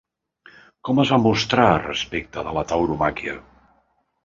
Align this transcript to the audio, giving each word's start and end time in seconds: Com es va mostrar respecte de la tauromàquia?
Com 0.89 1.01
es 1.03 1.11
va 1.15 1.19
mostrar 1.25 1.67
respecte 1.83 2.47
de 2.49 2.55
la 2.59 2.65
tauromàquia? 2.73 3.39